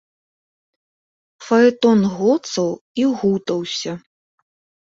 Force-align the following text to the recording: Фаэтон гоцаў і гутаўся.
Фаэтон 1.47 2.01
гоцаў 2.15 2.69
і 3.03 3.07
гутаўся. 3.21 3.91